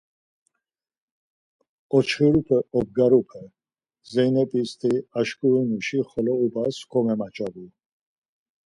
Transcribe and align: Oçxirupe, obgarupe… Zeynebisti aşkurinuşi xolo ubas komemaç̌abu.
Oçxirupe, 1.97 2.57
obgarupe… 2.77 3.41
Zeynebisti 4.13 4.91
aşkurinuşi 5.19 5.99
xolo 6.09 6.33
ubas 6.45 6.77
komemaç̌abu. 6.91 7.65